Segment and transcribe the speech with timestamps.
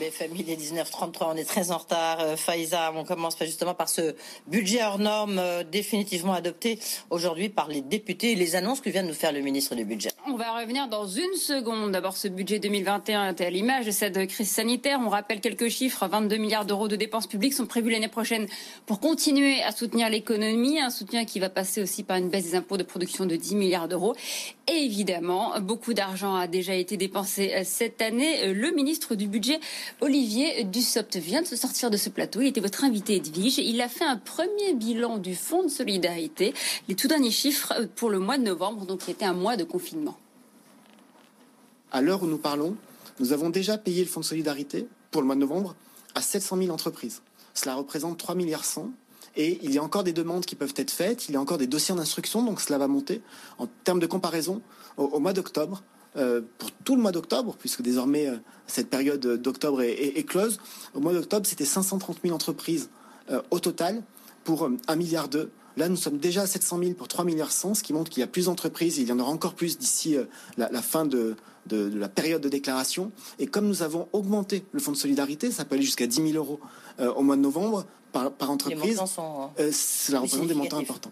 [0.00, 2.18] BFM, il est 19h33, on est très en retard.
[2.20, 4.16] Euh, Faïza, on commence justement par ce
[4.48, 6.80] budget hors norme euh, définitivement adopté
[7.10, 9.84] aujourd'hui par les députés et les annonces que vient de nous faire le ministre du
[9.84, 10.10] Budget.
[10.26, 11.92] On va revenir dans une seconde.
[11.92, 14.98] D'abord, ce budget 2021 était à l'image de cette crise sanitaire.
[15.04, 16.08] On rappelle quelques chiffres.
[16.08, 18.48] 22 milliards d'euros de dépenses publiques sont prévus l'année prochaine
[18.86, 20.80] pour continuer à soutenir l'économie.
[20.80, 23.54] Un soutien qui va passer aussi par une baisse des impôts de production de 10
[23.54, 24.16] milliards d'euros.
[24.66, 28.52] Évidemment, beaucoup d'argent a déjà été dépensé euh, cette année.
[28.52, 29.60] Le ministre du Budget
[30.00, 32.40] Olivier Dussopt vient de se sortir de ce plateau.
[32.40, 33.58] Il était votre invité, Edwige.
[33.58, 36.54] Il a fait un premier bilan du Fonds de solidarité.
[36.88, 39.64] Les tout derniers chiffres pour le mois de novembre, donc qui était un mois de
[39.64, 40.18] confinement.
[41.92, 42.76] À l'heure où nous parlons,
[43.20, 45.76] nous avons déjà payé le Fonds de solidarité pour le mois de novembre
[46.14, 47.22] à 700 000 entreprises.
[47.54, 48.90] Cela représente 3 milliards 100
[49.36, 51.58] et il y a encore des demandes qui peuvent être faites, il y a encore
[51.58, 53.20] des dossiers d'instruction, donc cela va monter.
[53.58, 54.60] En termes de comparaison,
[54.96, 55.82] au mois d'octobre,
[56.58, 60.58] pour tout le mois d'octobre, puisque désormais euh, cette période d'octobre est, close.
[60.94, 62.88] Au mois d'octobre, c'était 530 000 entreprises
[63.30, 64.02] euh, au total
[64.44, 65.48] pour 1 milliard d'euros.
[65.76, 68.20] Là, nous sommes déjà à 700 000 pour 3 milliards 100, ce qui montre qu'il
[68.20, 68.98] y a plus d'entreprises.
[68.98, 70.16] Il y en aura encore plus d'ici
[70.56, 71.34] la, fin de,
[71.68, 73.10] la période de déclaration.
[73.40, 76.36] Et comme nous avons augmenté le fonds de solidarité, ça peut aller jusqu'à 10 000
[76.36, 76.60] euros
[77.16, 79.00] au mois de novembre par, par entreprise.
[79.72, 81.10] cela représente des montants importants.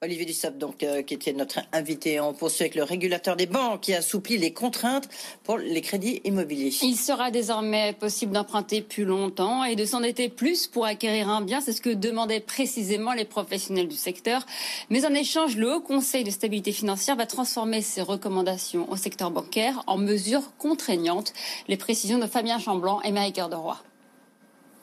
[0.00, 2.20] Olivier Dussopt, donc, euh, qui était notre invité.
[2.20, 5.08] On poursuit avec le régulateur des banques qui assouplit les contraintes
[5.42, 6.72] pour les crédits immobiliers.
[6.82, 11.60] Il sera désormais possible d'emprunter plus longtemps et de s'endetter plus pour acquérir un bien.
[11.60, 14.46] C'est ce que demandaient précisément les professionnels du secteur.
[14.88, 19.32] Mais en échange, le Haut Conseil de stabilité financière va transformer ses recommandations au secteur
[19.32, 21.32] bancaire en mesures contraignantes.
[21.66, 23.76] Les précisions de Fabien Chamblanc et Marie-Cœur de Roy.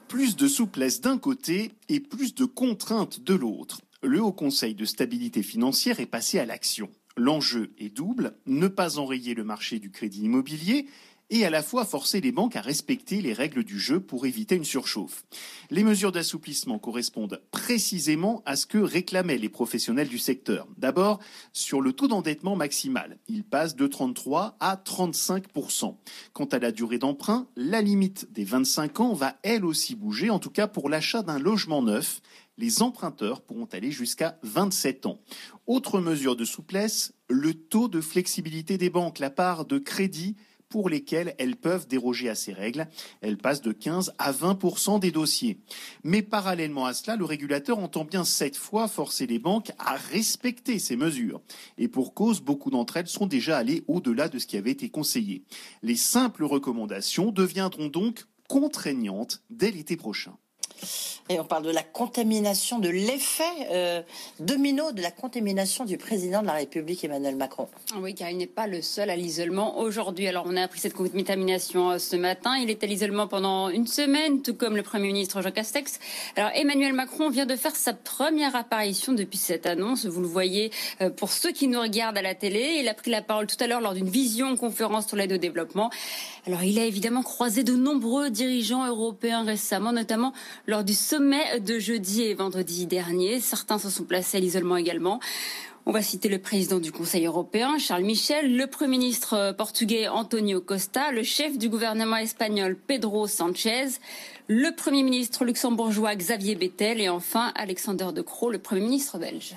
[0.09, 4.86] Plus de souplesse d'un côté et plus de contraintes de l'autre le Haut Conseil de
[4.86, 6.90] stabilité financière est passé à l'action.
[7.18, 10.88] L'enjeu est double, ne pas enrayer le marché du crédit immobilier
[11.30, 14.56] et à la fois forcer les banques à respecter les règles du jeu pour éviter
[14.56, 15.25] une surchauffe.
[15.69, 20.68] Les mesures d'assouplissement correspondent précisément à ce que réclamaient les professionnels du secteur.
[20.78, 21.19] D'abord,
[21.53, 23.18] sur le taux d'endettement maximal.
[23.28, 25.96] Il passe de 33 à 35%
[26.34, 30.40] Quant à la durée d'emprunt, la limite des 25 ans va elle aussi bouger, en
[30.40, 32.22] tout cas pour l'achat d'un logement neuf
[32.57, 35.19] les emprunteurs pourront aller jusqu'à 27 ans.
[35.68, 40.36] Autre mesure de souplesse, le taux de flexibilité des banques, la part de crédit
[40.75, 42.90] pour lesquels elles peuvent déroger à ces règles.
[43.22, 45.58] Elle passe de 15 à 20 des dossiers.
[46.03, 50.78] Mais parallèlement à cela, le régulateur entend bien cette fois forcer les banques à respecter
[50.78, 51.40] ces mesures.
[51.78, 54.90] Et pour cause, beaucoup d'entre elles sont déjà allées au-delà de ce qui avait été
[54.90, 55.44] conseillé.
[55.81, 60.36] Les simples recommandations deviendront donc contraignantes dès l'été prochain.
[61.29, 64.01] Et on parle de la contamination, de l'effet euh,
[64.40, 67.68] domino de la contamination du président de la République Emmanuel Macron.
[68.00, 70.28] Oui, car il n'est pas le seul à l'isolement aujourd'hui.
[70.28, 72.57] Alors on a appris cette contamination euh, ce matin.
[72.57, 76.00] Il est à l'isolement pendant une semaine, tout comme le Premier ministre Jean Castex.
[76.35, 80.06] Alors Emmanuel Macron vient de faire sa première apparition depuis cette annonce.
[80.06, 82.78] Vous le voyez euh, pour ceux qui nous regardent à la télé.
[82.79, 85.38] Il a pris la parole tout à l'heure lors d'une vision conférence sur l'aide au
[85.38, 85.90] développement.
[86.47, 90.31] Alors il a évidemment croisé de nombreux dirigeants européens récemment, notamment
[90.67, 93.39] lors du sommet de jeudi et vendredi dernier.
[93.39, 95.19] Certains se sont placés à l'isolement également.
[95.88, 100.61] On va citer le président du Conseil européen, Charles Michel, le Premier ministre portugais Antonio
[100.61, 103.88] Costa, le chef du gouvernement espagnol Pedro Sanchez,
[104.47, 109.56] le Premier ministre luxembourgeois Xavier Bettel et enfin Alexander De Croo, le Premier ministre belge.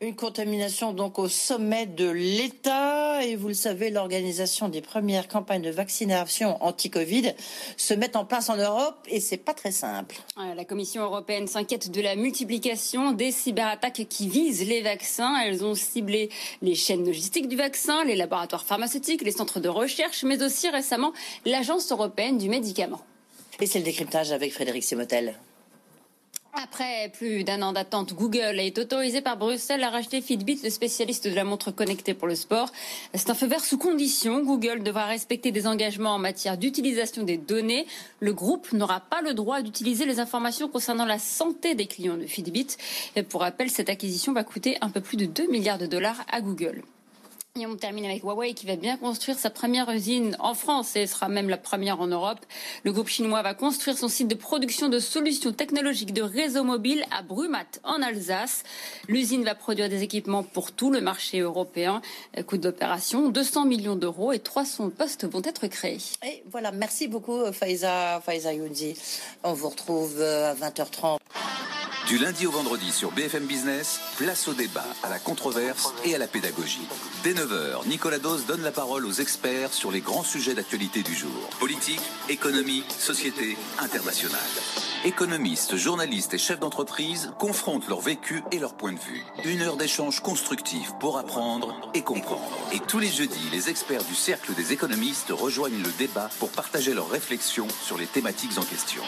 [0.00, 5.62] Une contamination donc au sommet de l'État et vous le savez, l'organisation des premières campagnes
[5.62, 7.32] de vaccination anti-Covid
[7.76, 10.16] se met en place en Europe et c'est pas très simple.
[10.36, 15.36] La Commission européenne s'inquiète de la multiplication des cyberattaques qui visent les vaccins.
[15.46, 16.28] Elles ont ciblé
[16.60, 21.12] les chaînes logistiques du vaccin, les laboratoires pharmaceutiques, les centres de recherche, mais aussi récemment
[21.46, 23.00] l'Agence européenne du médicament.
[23.60, 25.38] Et c'est le décryptage avec Frédéric Simotel.
[26.62, 31.26] Après plus d'un an d'attente, Google est autorisé par Bruxelles à racheter Fitbit, le spécialiste
[31.26, 32.70] de la montre connectée pour le sport.
[33.12, 34.40] C'est un feu vert sous condition.
[34.40, 37.86] Google devra respecter des engagements en matière d'utilisation des données.
[38.20, 42.26] Le groupe n'aura pas le droit d'utiliser les informations concernant la santé des clients de
[42.26, 42.68] Fitbit.
[43.16, 46.24] Et pour rappel, cette acquisition va coûter un peu plus de 2 milliards de dollars
[46.30, 46.82] à Google.
[47.56, 51.06] Et on termine avec Huawei qui va bien construire sa première usine en France et
[51.06, 52.44] sera même la première en Europe.
[52.82, 57.04] Le groupe chinois va construire son site de production de solutions technologiques de réseau mobile
[57.16, 58.64] à Brumat en Alsace.
[59.06, 62.02] L'usine va produire des équipements pour tout le marché européen.
[62.44, 66.02] Coût d'opération 200 millions d'euros et 300 postes vont être créés.
[66.26, 68.96] Et voilà, merci beaucoup Faiza, Faiza Younzi.
[69.44, 71.18] On vous retrouve euh, à 20h30.
[72.06, 76.18] Du lundi au vendredi sur BFM Business, place au débat, à la controverse et à
[76.18, 76.86] la pédagogie.
[77.22, 81.14] Dès 9h, Nicolas Dose donne la parole aux experts sur les grands sujets d'actualité du
[81.14, 81.48] jour.
[81.58, 84.38] Politique, économie, société, internationale.
[85.06, 89.24] Économistes, journalistes et chefs d'entreprise confrontent leur vécu et leur point de vue.
[89.46, 92.58] Une heure d'échange constructif pour apprendre et comprendre.
[92.74, 96.92] Et tous les jeudis, les experts du Cercle des économistes rejoignent le débat pour partager
[96.92, 99.02] leurs réflexions sur les thématiques en question.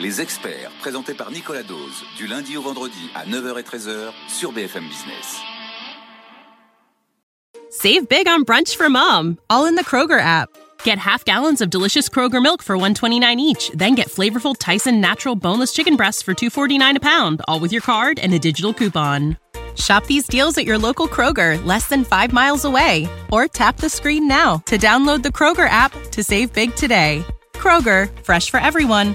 [0.00, 4.50] Les experts, présentés par Nicolas Dose, du lundi au vendredi à 9h et 13h sur
[4.50, 5.40] BFM Business.
[7.70, 10.48] Save big on brunch for mom, all in the Kroger app.
[10.84, 15.36] Get half gallons of delicious Kroger milk for 129 each, then get flavorful Tyson natural
[15.36, 19.36] boneless chicken breasts for 249 a pound, all with your card and a digital coupon.
[19.76, 23.90] Shop these deals at your local Kroger, less than 5 miles away, or tap the
[23.90, 27.24] screen now to download the Kroger app to save big today.
[27.54, 29.14] Kroger, fresh for everyone.